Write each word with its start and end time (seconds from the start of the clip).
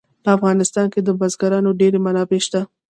په 0.23 0.29
افغانستان 0.37 0.85
کې 0.93 0.99
د 1.03 1.09
بزګانو 1.19 1.77
ډېرې 1.79 1.99
منابع 2.05 2.39
شته. 2.45 2.61